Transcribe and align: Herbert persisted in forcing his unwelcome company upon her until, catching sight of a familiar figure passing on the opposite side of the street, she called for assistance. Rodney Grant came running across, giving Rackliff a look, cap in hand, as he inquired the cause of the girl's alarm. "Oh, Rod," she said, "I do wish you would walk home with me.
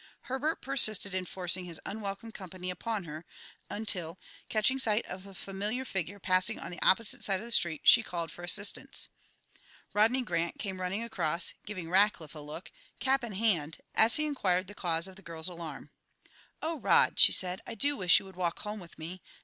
Herbert 0.21 0.63
persisted 0.63 1.13
in 1.13 1.25
forcing 1.25 1.65
his 1.65 1.79
unwelcome 1.85 2.31
company 2.31 2.71
upon 2.71 3.03
her 3.03 3.23
until, 3.69 4.17
catching 4.49 4.79
sight 4.79 5.05
of 5.05 5.27
a 5.27 5.35
familiar 5.35 5.85
figure 5.85 6.19
passing 6.19 6.57
on 6.59 6.71
the 6.71 6.81
opposite 6.83 7.23
side 7.23 7.37
of 7.39 7.45
the 7.45 7.51
street, 7.51 7.81
she 7.83 8.01
called 8.01 8.31
for 8.31 8.41
assistance. 8.43 9.09
Rodney 9.93 10.23
Grant 10.23 10.57
came 10.57 10.81
running 10.81 11.03
across, 11.03 11.53
giving 11.67 11.87
Rackliff 11.91 12.33
a 12.33 12.39
look, 12.39 12.71
cap 12.99 13.23
in 13.23 13.33
hand, 13.33 13.77
as 13.93 14.15
he 14.15 14.25
inquired 14.25 14.65
the 14.65 14.73
cause 14.73 15.07
of 15.07 15.17
the 15.17 15.21
girl's 15.21 15.47
alarm. 15.47 15.91
"Oh, 16.63 16.79
Rod," 16.79 17.19
she 17.19 17.31
said, 17.31 17.61
"I 17.67 17.75
do 17.75 17.95
wish 17.95 18.17
you 18.17 18.25
would 18.25 18.35
walk 18.35 18.57
home 18.63 18.79
with 18.79 18.97
me. 18.97 19.21